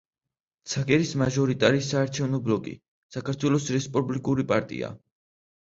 ცაგერის 0.71 1.11
მაჟორიტარი 1.23 1.83
საარჩევნო 1.89 2.39
ბლოკი: 2.47 2.73
საქართველოს 3.17 3.71
რესპუბლიკური 3.77 4.51
პარტია. 4.55 4.95